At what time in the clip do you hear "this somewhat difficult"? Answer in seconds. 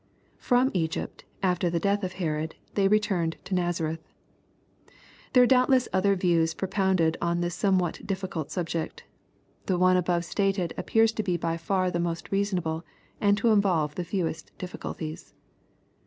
7.41-8.49